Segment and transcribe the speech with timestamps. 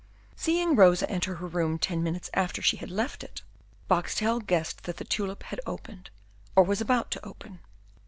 [0.35, 3.43] Seeing Rosa enter her room ten minutes after she had left it,
[3.87, 6.09] Boxtel guessed that the tulip had opened,
[6.55, 7.59] or was about to open.